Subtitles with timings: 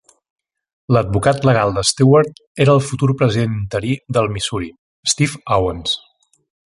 [0.95, 4.71] L'advocat legal de Stewart era el futur president interí del Missouri,
[5.15, 5.95] Steve Owens.